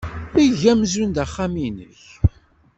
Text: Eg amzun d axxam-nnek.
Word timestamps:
Eg 0.43 0.61
amzun 0.71 1.09
d 1.15 1.17
axxam-nnek. 1.25 2.01